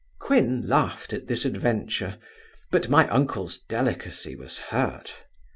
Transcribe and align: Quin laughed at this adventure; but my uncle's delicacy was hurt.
Quin 0.17 0.67
laughed 0.67 1.13
at 1.13 1.27
this 1.27 1.45
adventure; 1.45 2.17
but 2.71 2.89
my 2.89 3.07
uncle's 3.09 3.59
delicacy 3.59 4.35
was 4.35 4.57
hurt. 4.57 5.13